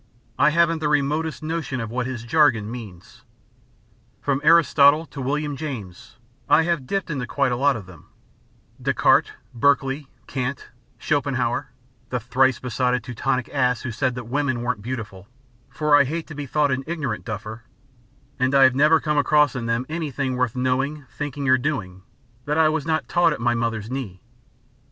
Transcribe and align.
I 0.39 0.49
haven't 0.49 0.79
the 0.79 0.87
remotest 0.87 1.43
notion 1.43 1.79
what 1.87 2.07
his 2.07 2.23
jargon 2.23 2.71
means. 2.71 3.21
From 4.19 4.41
Aristotle 4.43 5.05
to 5.05 5.21
William 5.21 5.55
James, 5.55 6.17
I 6.49 6.63
have 6.63 6.87
dipped 6.87 7.11
into 7.11 7.27
quite 7.27 7.51
a 7.51 7.55
lot 7.55 7.75
of 7.75 7.85
them 7.85 8.07
Descartes, 8.81 9.29
Berkeley, 9.53 10.07
Kant, 10.25 10.69
Schopenhauer 10.97 11.69
(the 12.09 12.19
thrice 12.19 12.57
besotted 12.57 13.03
Teutonic 13.03 13.47
ass 13.49 13.83
who 13.83 13.91
said 13.91 14.15
that 14.15 14.23
women 14.23 14.63
weren't 14.63 14.81
beautiful), 14.81 15.27
for 15.69 15.95
I 15.95 16.03
hate 16.05 16.25
to 16.29 16.33
be 16.33 16.47
thought 16.47 16.71
an 16.71 16.83
ignorant 16.87 17.23
duffer 17.23 17.65
and 18.39 18.55
I 18.55 18.63
have 18.63 18.73
never 18.73 18.99
come 18.99 19.19
across 19.19 19.55
in 19.55 19.67
them 19.67 19.85
anything 19.87 20.35
worth 20.35 20.55
knowing, 20.55 21.05
thinking, 21.15 21.47
or 21.47 21.59
doing 21.59 22.01
that 22.45 22.57
I 22.57 22.69
was 22.69 22.87
not 22.87 23.07
taught 23.07 23.33
at 23.33 23.39
my 23.39 23.53
mother's 23.53 23.91
knee. 23.91 24.19